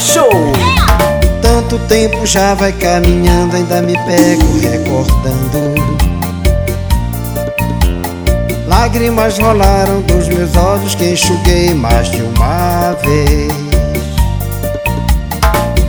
Show. 0.00 0.30
Tanto 1.40 1.78
tempo 1.86 2.26
já 2.26 2.54
vai 2.54 2.72
caminhando, 2.72 3.54
ainda 3.54 3.80
me 3.82 3.92
pego 3.92 4.58
recordando. 4.58 5.74
Lágrimas 8.66 9.38
rolaram 9.38 10.00
dos 10.00 10.26
meus 10.26 10.56
olhos 10.56 10.94
que 10.94 11.10
enxuguei 11.10 11.74
mais 11.74 12.10
de 12.10 12.22
uma 12.22 12.96
vez. 13.04 13.52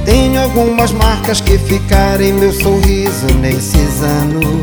Tenho 0.04 0.43
algumas 0.43 0.91
marcas 0.91 1.41
que 1.41 1.57
ficaram 1.57 2.23
em 2.23 2.34
meu 2.34 2.52
sorriso 2.52 3.25
nesses 3.39 4.04
anos. 4.04 4.62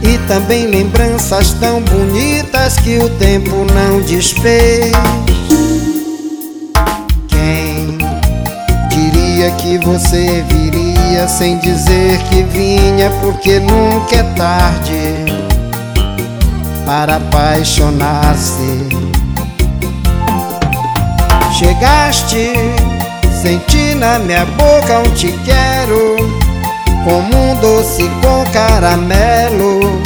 E 0.00 0.16
também 0.26 0.68
lembranças 0.68 1.52
tão 1.54 1.82
bonitas 1.82 2.78
que 2.78 2.98
o 2.98 3.10
tempo 3.10 3.66
não 3.74 4.00
desfez. 4.00 4.92
Que 9.72 9.78
você 9.86 10.44
viria 10.48 11.26
sem 11.26 11.56
dizer 11.56 12.18
que 12.28 12.42
vinha, 12.42 13.10
porque 13.22 13.58
nunca 13.58 14.16
é 14.16 14.22
tarde 14.34 15.14
para 16.84 17.16
apaixonar-se. 17.16 18.88
Chegaste, 21.58 22.52
senti 23.40 23.94
na 23.94 24.18
minha 24.18 24.44
boca 24.44 24.98
um 24.98 25.10
te 25.14 25.32
quero 25.42 26.16
como 27.04 27.34
um 27.34 27.54
doce 27.60 28.10
com 28.20 28.44
caramelo. 28.52 30.02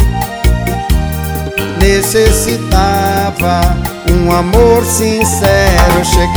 Necessitava 1.80 3.77
um 4.12 4.33
amor 4.33 4.85
sincero. 4.85 6.05
Chegaste, 6.05 6.35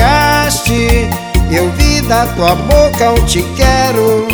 da 2.10 2.26
tua 2.26 2.56
boca 2.56 3.12
um 3.12 3.26
te 3.26 3.44
quero. 3.56 4.28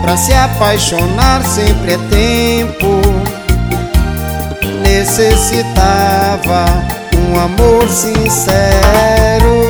Pra 0.00 0.16
se 0.16 0.32
apaixonar 0.32 1.44
sempre 1.44 1.92
é 1.92 1.98
tempo. 2.10 3.00
Necessitava 4.82 6.64
um 7.14 7.38
amor 7.38 7.86
sincero. 7.88 9.66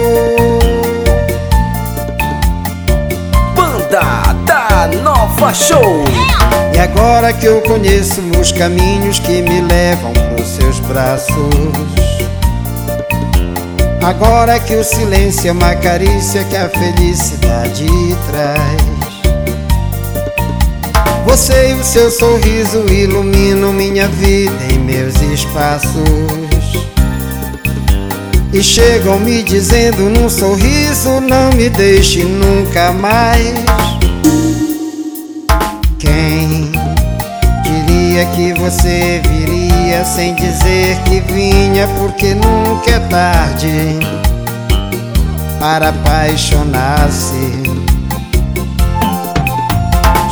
Nova 5.03 5.53
Show. 5.53 6.05
E 6.73 6.79
agora 6.79 7.33
que 7.33 7.47
eu 7.47 7.61
conheço 7.63 8.21
os 8.41 8.53
caminhos 8.53 9.19
que 9.19 9.43
me 9.43 9.61
levam 9.63 10.13
pros 10.13 10.47
seus 10.47 10.79
braços. 10.81 12.16
Agora 14.07 14.61
que 14.61 14.73
o 14.73 14.85
silêncio 14.85 15.49
é 15.49 15.53
uma 15.53 15.75
carícia 15.75 16.45
que 16.45 16.55
a 16.55 16.69
felicidade 16.69 17.89
traz. 18.31 18.81
Você 21.25 21.71
e 21.71 21.75
o 21.75 21.83
seu 21.83 22.09
sorriso 22.09 22.87
iluminam 22.89 23.73
minha 23.73 24.07
vida 24.07 24.55
em 24.73 24.79
meus 24.79 25.21
espaços. 25.23 25.91
E 28.53 28.63
chegam 28.63 29.19
me 29.19 29.43
dizendo 29.43 30.09
num 30.09 30.31
sorriso: 30.31 31.21
Não 31.21 31.51
me 31.55 31.69
deixe 31.69 32.23
nunca 32.23 32.93
mais. 32.93 33.57
Quem 35.99 36.71
diria 37.65 38.25
que 38.37 38.53
você 38.53 39.21
viria 39.27 39.56
sem 40.05 40.35
dizer 40.35 40.99
que 41.05 41.21
vinha, 41.21 41.87
porque 41.99 42.35
nunca 42.35 42.91
é 42.91 42.99
tarde 43.09 43.99
para 45.59 45.89
apaixonar-se. 45.91 47.63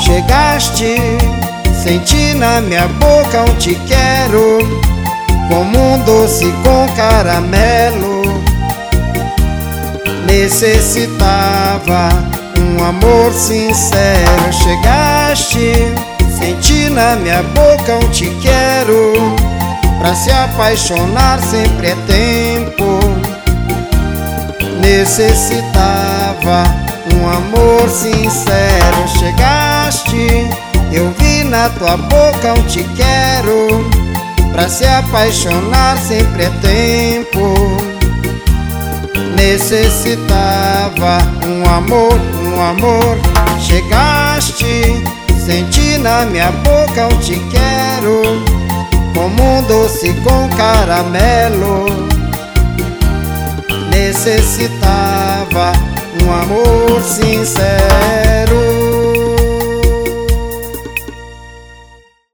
Chegaste, 0.04 0.97
senti 1.82 2.34
na 2.34 2.60
minha 2.60 2.88
boca 2.88 3.42
um 3.42 3.54
te 3.56 3.75
quero, 3.87 4.59
como 5.48 5.94
um 5.94 5.98
doce 6.04 6.53
com 6.62 6.88
caramelo. 6.94 8.22
Necessitava 10.26 12.09
um 12.59 12.84
amor 12.84 13.32
sincero. 13.32 14.53
Chegaste, 14.53 15.72
senti 16.38 16.91
na 16.91 17.16
minha 17.16 17.42
boca 17.42 17.97
um 17.97 18.10
te 18.10 18.26
quero. 18.42 19.44
Pra 19.99 20.15
se 20.15 20.31
apaixonar 20.31 21.41
sempre 21.43 21.88
é 21.88 21.97
tempo. 22.06 23.00
Necessitava 24.81 26.65
um 27.15 27.28
amor 27.28 27.88
sincero. 27.88 29.09
Chegaste, 29.19 30.49
eu 30.93 31.12
vi 31.19 31.44
na 31.44 31.69
tua 31.71 31.97
boca 31.97 32.53
um 32.59 32.62
te 32.65 32.84
quero. 32.97 33.88
Pra 34.53 34.69
se 34.69 34.84
apaixonar 34.87 35.97
sempre 35.99 36.44
é 36.44 36.50
tempo. 36.60 37.94
Necessitava 39.37 41.19
um 41.44 41.69
amor, 41.69 42.21
um 42.44 42.62
amor. 42.62 43.19
Chegaste, 43.59 45.03
senti 45.44 45.99
na 45.99 46.25
minha 46.25 46.53
boca 46.53 47.06
um 47.12 47.19
te 47.19 47.41
quero, 47.50 48.44
como 49.14 49.42
um 49.42 49.62
doce 49.62 50.12
com 50.22 50.48
caramelo. 50.56 51.86
Necessitava 53.91 55.72
um 56.22 56.32
amor 56.32 57.00
sincero. 57.02 58.84